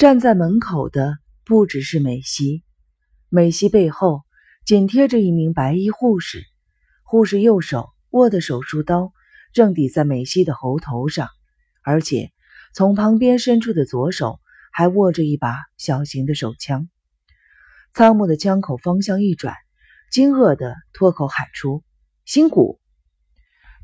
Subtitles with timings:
[0.00, 2.64] 站在门口的不只是美西，
[3.28, 4.22] 美西背后
[4.64, 6.42] 紧贴着一名白衣护士，
[7.02, 9.12] 护士右手握的手术刀
[9.52, 11.28] 正抵在美西的喉头上，
[11.82, 12.32] 而且
[12.72, 14.40] 从旁边伸出的左手
[14.72, 16.88] 还握着一把小型的手枪。
[17.92, 19.54] 仓木的枪口方向一转，
[20.10, 21.84] 惊愕的脱口喊出
[22.24, 22.80] ：“辛苦！”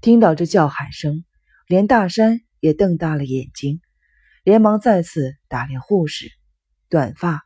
[0.00, 1.26] 听到这叫喊声，
[1.66, 3.82] 连大山也瞪大了眼睛，
[4.46, 6.30] 连忙再次打量护士，
[6.88, 7.42] 短发、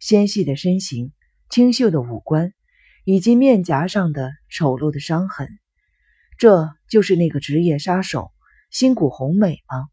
[0.00, 1.14] 纤细的身形、
[1.48, 2.52] 清秀的五官，
[3.06, 5.48] 以及面颊上的丑陋的伤痕，
[6.36, 8.32] 这就是那个职业杀手
[8.70, 9.86] 新谷红美吗？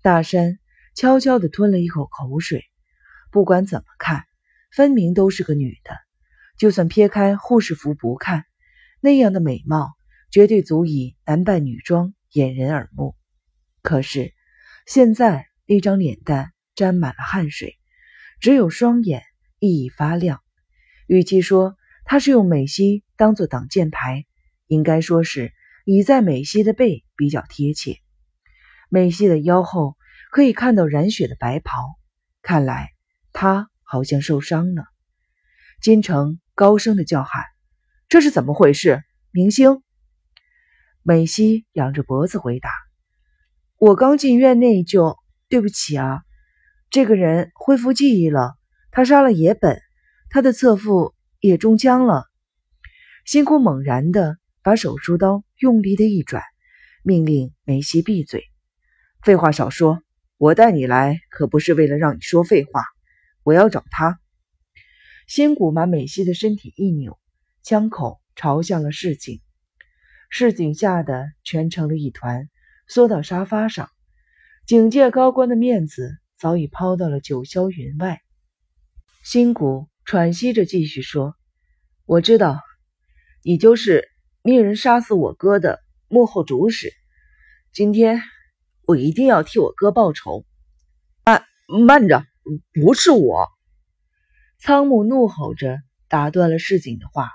[0.00, 0.60] 大山
[0.94, 2.62] 悄悄地吞了一口口水，
[3.32, 4.26] 不管怎么看。
[4.70, 5.96] 分明都是个女的，
[6.56, 8.44] 就算撇开护士服不看，
[9.00, 9.96] 那样的美貌
[10.30, 13.16] 绝对足以男扮女装，掩人耳目。
[13.82, 14.32] 可是
[14.86, 17.78] 现在那张脸蛋沾满了汗水，
[18.40, 19.22] 只有双眼
[19.60, 20.40] 熠熠发亮。
[21.06, 24.26] 与其说他是用美西当做挡箭牌，
[24.66, 25.52] 应该说是
[25.84, 27.98] 倚在美西的背比较贴切。
[28.88, 29.96] 美西的腰后
[30.32, 31.96] 可以看到染血的白袍，
[32.42, 32.90] 看来
[33.32, 33.70] 他。
[33.90, 34.84] 好像受伤了，
[35.80, 37.42] 金城高声的叫喊
[38.10, 39.02] ：“这是怎么回事？”
[39.32, 39.82] 明星
[41.02, 42.68] 美希仰着脖子回答
[43.80, 45.16] ：“我刚进院内就……
[45.48, 46.22] 对不起啊，
[46.90, 48.54] 这个人恢复记忆了。
[48.90, 49.80] 他杀了野本，
[50.30, 52.26] 他的侧腹也中枪了。”
[53.24, 56.42] 辛苦猛然的把手术刀用力的一转，
[57.02, 58.44] 命令梅西闭嘴
[59.22, 60.02] ：“废话少说，
[60.36, 62.82] 我带你来可不是为了让你说废话。”
[63.44, 64.20] 我要找他。
[65.26, 67.18] 仙谷把美希的身体一扭，
[67.62, 69.40] 枪口朝向了市井。
[70.28, 72.50] 市井吓得蜷成了一团，
[72.86, 73.90] 缩到沙发上。
[74.68, 78.20] 警界高官的面子早已抛到了九霄云外。
[79.24, 81.34] 新谷喘息着继续说
[82.04, 82.60] ：“我知道，
[83.42, 84.10] 你就是
[84.42, 86.92] 命人杀死我哥的幕后主使。
[87.72, 88.20] 今天
[88.84, 90.44] 我一定要替我哥报仇。”
[91.24, 91.46] 慢，
[91.86, 92.26] 慢着。
[92.74, 93.48] 不是我，
[94.58, 97.30] 仓木怒吼着打断了市井的话。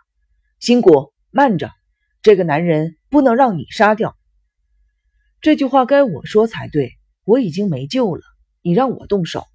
[0.59, 1.71] 新谷，慢着，
[2.21, 4.15] 这个男人不能让你杀掉。
[5.41, 6.93] 这句话该我说才对，
[7.25, 8.21] 我已经没救了，
[8.61, 9.45] 你让我动手，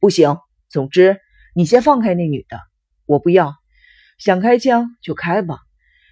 [0.00, 0.36] 不行。
[0.68, 1.18] 总之，
[1.54, 2.60] 你先放开那女的，
[3.06, 3.54] 我不要。
[4.18, 5.58] 想开枪就开吧，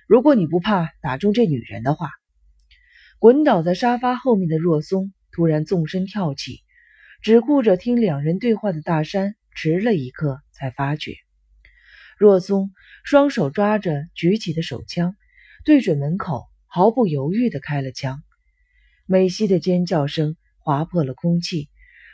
[0.06, 2.10] 如果你不怕打中这女人的话。
[3.18, 6.60] 滚倒在沙发后面的若松突然纵身跳起。
[7.22, 11.16] 只顾着听两人对话的大山迟了一刻，才发觉
[12.16, 12.70] 若松
[13.04, 15.14] 双手抓着举起的手枪，
[15.66, 18.22] 对准门口，毫不犹豫地开了枪。
[19.04, 21.68] 美希的尖叫声划破了空气，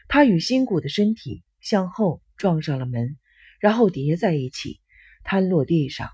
[0.09, 3.17] 他与新谷的身体向后撞上了门，
[3.61, 4.81] 然后叠在一起，
[5.23, 6.09] 瘫落地上。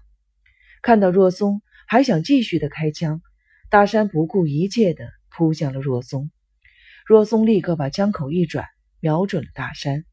[0.82, 3.22] 看到若松还想继续的开枪，
[3.71, 6.31] 大山不顾一切的扑向了若松。
[7.06, 8.66] 若松立刻把枪口一转。
[9.04, 10.04] 瞄准了大山，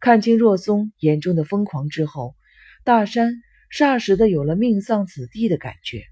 [0.00, 2.34] 看清若松眼中的疯狂之后，
[2.82, 3.34] 大山
[3.70, 6.02] 霎时的有了命丧此地的感觉。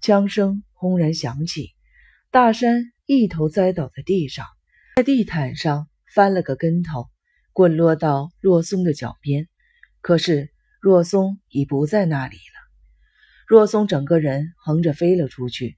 [0.00, 1.76] 枪声轰然响起，
[2.32, 4.46] 大山一头栽倒在地上，
[4.96, 7.08] 在地毯上翻了个跟头，
[7.52, 9.48] 滚落到若松的脚边。
[10.00, 10.50] 可是
[10.80, 12.72] 若松已不在那里了，
[13.46, 15.76] 若松整个人横着飞了出去，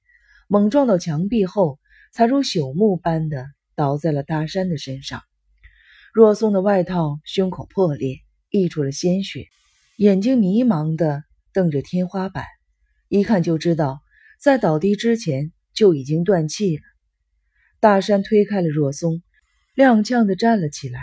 [0.49, 1.79] 猛撞到墙壁后，
[2.13, 5.23] 才如朽木般的倒在了大山的身上。
[6.13, 9.49] 若松的外套胸口破裂，溢出了鲜血，
[9.97, 12.45] 眼睛迷茫的瞪着天花板，
[13.09, 14.01] 一看就知道
[14.41, 16.83] 在倒地之前就已经断气了。
[17.85, 19.23] 大山推开了若松，
[19.77, 21.03] 踉跄的站了起来，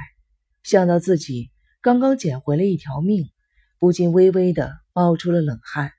[0.63, 3.29] 想到自己刚刚捡回了一条命，
[3.77, 5.91] 不禁微微的冒出了冷汗，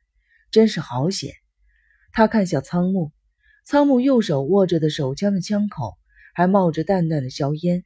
[0.50, 1.34] 真是好险。
[2.10, 3.12] 他看向仓木，
[3.64, 5.96] 仓木右手握着的手枪的枪口
[6.34, 7.84] 还冒着淡淡的硝烟。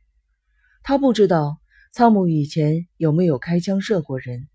[0.82, 1.58] 他不知道
[1.92, 4.48] 仓木以前有没有开枪射过人，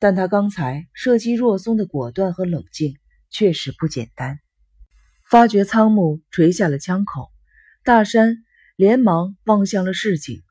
[0.00, 2.96] 但他刚才射击若松的果断和冷静
[3.30, 4.40] 确实不简单。
[5.30, 7.30] 发觉仓木垂下了枪口，
[7.82, 8.44] 大山
[8.76, 10.42] 连忙望向了市井，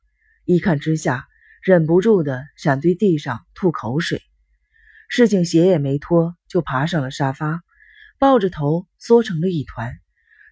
[0.46, 1.28] 一看之下，
[1.62, 4.24] 忍不住的想对地上吐口水。
[5.10, 7.62] 市井鞋也没脱，就爬上了沙发，
[8.18, 10.00] 抱着头缩成了一团。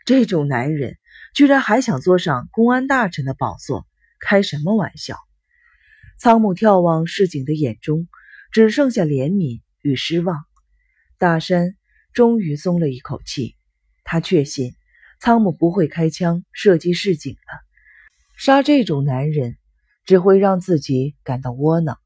[0.05, 0.99] 这种男人
[1.33, 3.87] 居然还想坐上公安大臣的宝座！
[4.19, 5.17] 开什么玩笑！
[6.19, 8.07] 仓木眺望市井的眼中
[8.51, 10.45] 只剩下怜悯与失望。
[11.17, 11.75] 大山
[12.13, 13.55] 终于松了一口气，
[14.03, 14.75] 他确信
[15.19, 17.61] 仓木不会开枪射击市井了。
[18.37, 19.57] 杀这种男人，
[20.05, 21.97] 只会让自己感到窝囊。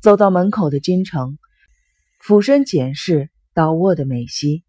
[0.00, 1.38] 走到门口的金城，
[2.20, 4.64] 俯身检视倒卧的美希，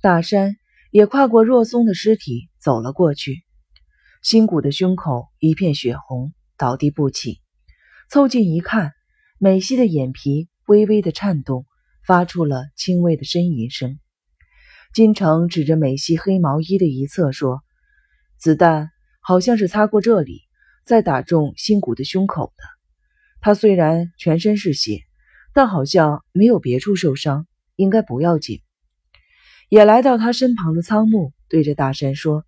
[0.00, 0.56] 大山
[0.90, 3.44] 也跨过若松的尸体走了过去。
[4.22, 7.40] 新谷的胸口一片血红，倒地不起。
[8.08, 8.92] 凑近一看，
[9.38, 11.66] 美希的眼皮微微的颤动，
[12.06, 13.98] 发出了轻微的呻吟声。
[14.94, 17.64] 金城指着美系黑毛衣的一侧说
[18.38, 20.42] ：“子弹好像是擦过这里，
[20.84, 22.62] 再打中新谷的胸口的。
[23.40, 25.00] 他虽然全身是血，
[25.52, 28.60] 但好像没有别处受伤，应该不要紧。”
[29.68, 32.44] 也来到他身旁的仓木对着大山说。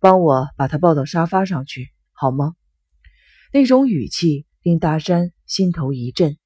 [0.00, 2.52] 帮我把他抱到沙发上去，好吗？
[3.54, 6.36] 那种语气令大山心头一震，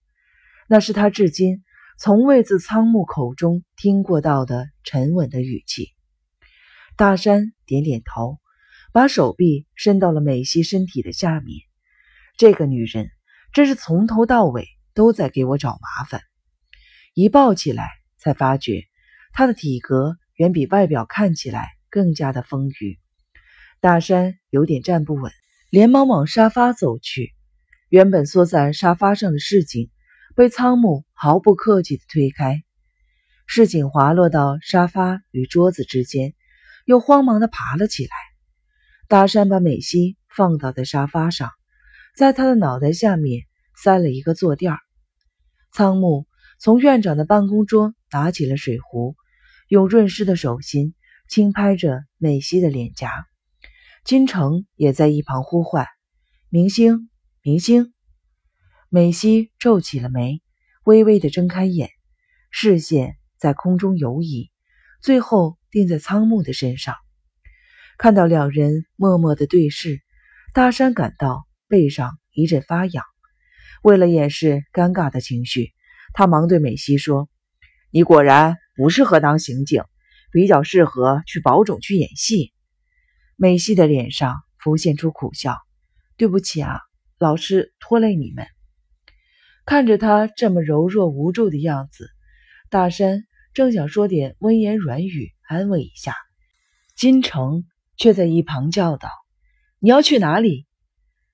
[0.69, 1.65] 那是他至今
[2.00, 5.89] 从未自仓木口中听过到的沉稳的语气。
[6.97, 8.39] 大山点点头，
[8.93, 11.59] 把手臂伸到了美希身体的下面。
[12.37, 13.11] 这个女人
[13.53, 16.21] 真是从头到尾都在给我找麻烦。
[17.15, 18.85] 一抱起来，才发觉
[19.33, 22.97] 她的体格远比外表看起来更加的丰腴。
[23.81, 25.33] 大山有点站不稳，
[25.69, 27.35] 连忙往沙发走去。
[27.89, 29.91] 原本缩在沙发上的市井
[30.38, 32.62] 被仓木毫不客气地推开，
[33.49, 36.32] 市井滑落到沙发与桌子之间，
[36.85, 38.11] 又慌忙地爬了起来。
[39.08, 41.50] 大山把美希放倒在沙发上，
[42.14, 44.76] 在他的脑袋下面塞了一个坐垫。
[45.73, 46.29] 仓木
[46.61, 49.17] 从院长的办公桌拿起了水壶，
[49.67, 50.94] 用润湿的手心
[51.29, 53.11] 轻拍着美希的脸颊。
[54.05, 55.88] 金城也在一旁呼唤
[56.49, 57.11] ：“明星，
[57.43, 57.93] 明星！”
[58.90, 60.40] 美希皱起了眉，
[60.82, 61.90] 微微的睁开眼，
[62.50, 64.50] 视线在空中游移，
[65.02, 66.94] 最后定在仓木的身上。
[67.99, 70.00] 看到两人默默的对视，
[70.55, 73.05] 大山感到背上一阵发痒。
[73.82, 75.75] 为了掩饰尴尬的情绪，
[76.14, 77.29] 他忙对美希说
[77.93, 79.82] ：“你果然不适合当刑警，
[80.32, 82.55] 比较适合去保种去演戏。”
[83.37, 85.58] 美希的脸上浮现出苦笑
[86.17, 86.81] ：“对不起啊，
[87.19, 88.46] 老师拖累你们。”
[89.69, 92.09] 看着他这么柔弱无助的样子，
[92.70, 96.15] 大山正想说点温言软语安慰一下，
[96.97, 97.65] 金城
[97.99, 99.11] 却在一旁叫道
[99.79, 100.67] ：“你要去哪里？”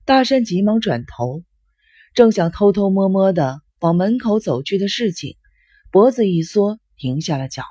[0.04, 1.44] 大山急忙转头，
[2.12, 5.36] 正想偷偷摸摸的往门口走去的事情，
[5.92, 7.62] 脖子一缩，停下了脚，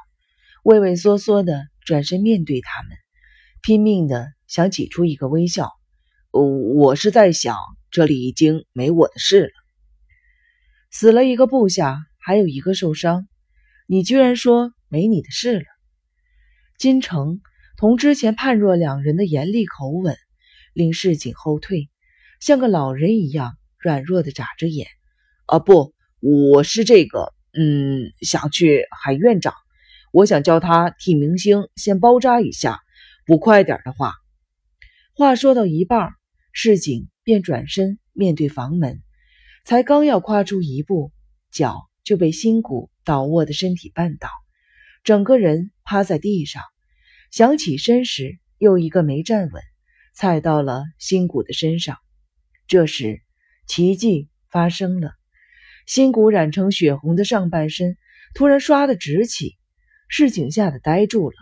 [0.63, 2.91] 畏畏缩缩的转身面对他们。
[3.61, 5.71] 拼命的想挤出一个微笑，
[6.31, 7.57] 我是在想，
[7.91, 9.62] 这里已经没我的事了。
[10.95, 13.27] 死了一个部下，还有一个受伤，
[13.87, 15.65] 你居然说没你的事了？
[16.77, 17.41] 金城
[17.77, 20.15] 同之前判若两人的严厉口吻，
[20.71, 21.89] 令市井后退，
[22.39, 24.85] 像个老人一样软弱的眨着眼。
[25.47, 29.55] 啊，不，我是这个，嗯，想去喊院长，
[30.11, 32.79] 我想叫他替明星先包扎一下。
[33.25, 34.13] 不快点的话，
[35.15, 36.11] 话说到一半，
[36.51, 39.01] 市井便转身面对房门，
[39.63, 41.11] 才刚要跨出一步，
[41.49, 44.27] 脚就被新谷倒卧的身体绊倒，
[45.03, 46.61] 整个人趴在地上。
[47.31, 49.63] 想起身时，又一个没站稳，
[50.13, 51.97] 踩到了新谷的身上。
[52.67, 53.21] 这时，
[53.65, 55.13] 奇迹发生了，
[55.87, 57.97] 新谷染成血红的上半身
[58.35, 59.57] 突然唰的直起，
[60.09, 61.35] 市井吓得呆住了。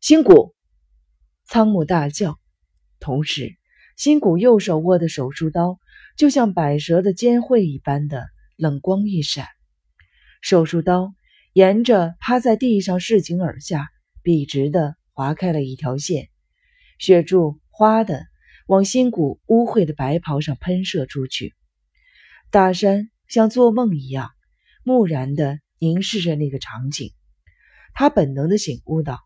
[0.00, 0.54] 新谷。
[1.44, 2.38] 仓木大叫，
[3.00, 3.56] 同时，
[3.96, 5.78] 新谷右手握的手术刀
[6.18, 9.46] 就像百蛇的尖喙一般的冷光一闪，
[10.42, 11.14] 手术刀
[11.52, 13.88] 沿着趴在地上市井耳下
[14.20, 16.28] 笔直的划开了一条线，
[16.98, 18.26] 血柱哗的
[18.66, 21.54] 往新谷污秽的白袍上喷射出去。
[22.50, 24.28] 大山像做梦一样
[24.82, 27.12] 木然的凝视着那个场景，
[27.94, 29.20] 他本能的醒悟到，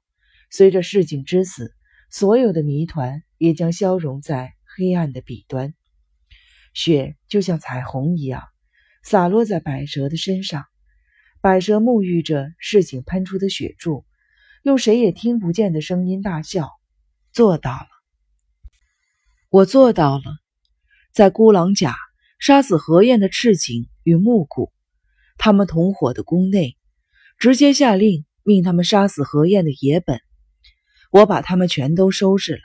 [0.51, 1.73] 随着市井之死。
[2.11, 5.73] 所有的谜团也将消融在黑暗的彼端，
[6.75, 8.43] 雪就像彩虹一样
[9.02, 10.64] 洒落在百蛇的身上。
[11.41, 14.05] 百蛇沐浴着市井喷出的血柱，
[14.62, 16.71] 用谁也听不见的声音大笑
[17.33, 17.88] ：“做到了，
[19.49, 20.25] 我做到了！
[21.12, 21.97] 在孤狼甲
[22.38, 24.73] 杀死何晏的赤井与木谷，
[25.37, 26.76] 他们同伙的宫内，
[27.38, 30.21] 直接下令命他们杀死何晏的野本。”
[31.11, 32.62] 我把他们全都收拾了，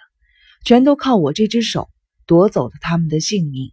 [0.64, 1.90] 全都靠我这只手
[2.26, 3.72] 夺走了他们的性命。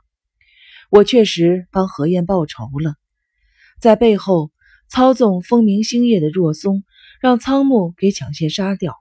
[0.95, 2.95] 我确实帮何燕报仇了，
[3.81, 4.53] 在背后
[4.89, 6.85] 操纵风明星夜的若松，
[7.21, 8.95] 让仓木给抢先杀掉。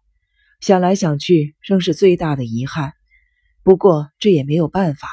[0.60, 2.94] 想来想去，仍是最大的遗憾。
[3.62, 5.08] 不过这也没有办法，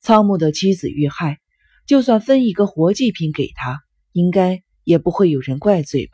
[0.00, 1.40] 仓木的妻子遇害，
[1.86, 3.80] 就算分一个活祭品给他，
[4.12, 6.12] 应该也不会有人怪罪吧。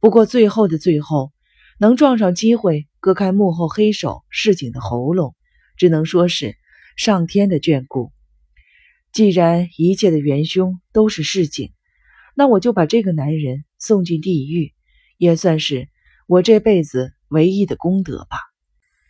[0.00, 1.30] 不过最后的最后，
[1.78, 5.36] 能撞上机会割开幕后黑手市井的喉咙，
[5.76, 6.56] 只能说是
[6.96, 8.12] 上天的眷顾。
[9.14, 11.72] 既然一切的元凶都是市井，
[12.34, 14.74] 那我就把这个男人送进地狱，
[15.18, 15.88] 也算是
[16.26, 18.36] 我这辈子唯一的功德吧。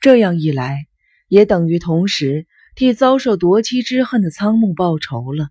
[0.02, 0.86] 这样一来，
[1.26, 5.48] 也等于同时替遭受夺妻之恨的仓木报仇了。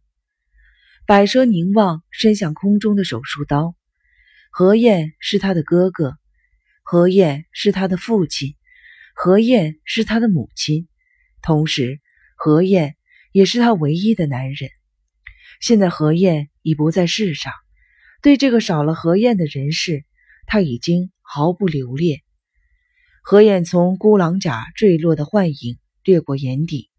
[1.08, 3.74] 百蛇凝望伸向空中的手术刀，
[4.52, 6.20] 何晏是他的哥哥，
[6.84, 8.54] 何晏是他的父亲，
[9.16, 10.88] 何晏是他的母亲，
[11.42, 12.00] 同时
[12.36, 12.96] 何晏
[13.34, 14.70] 也是他唯一的男人。
[15.60, 17.52] 现在何晏已不在世上，
[18.22, 20.06] 对这个少了何晏的人世，
[20.46, 22.22] 他已经毫不留恋。
[23.24, 26.90] 何晏从孤狼甲坠落的幻影掠过眼底，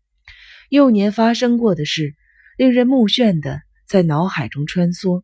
[0.69, 2.15] 幼年发生过的事，
[2.59, 5.23] 令人目眩的在脑海中穿梭。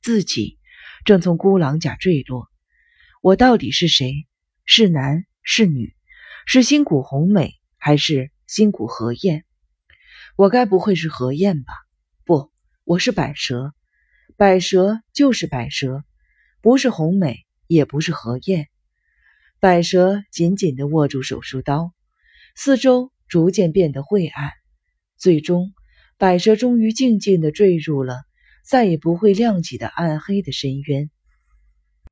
[0.00, 0.58] 自己
[1.04, 2.48] 正从孤狼甲坠落，
[3.20, 4.26] 我到底是谁？
[4.64, 5.94] 是男是女？
[6.46, 9.44] 是新谷红美还是新谷何晏？
[10.36, 11.72] 我该不会是何晏吧？
[12.26, 12.52] 不，
[12.84, 13.72] 我是百蛇，
[14.36, 16.04] 百蛇就是百蛇，
[16.60, 18.68] 不是红美，也不是何晏。
[19.60, 21.94] 百蛇紧紧地握住手术刀，
[22.54, 24.52] 四周逐渐变得晦暗。
[25.16, 25.72] 最终，
[26.18, 28.20] 百蛇终于静静地坠入了
[28.62, 31.08] 再也不会亮起的暗黑的深渊。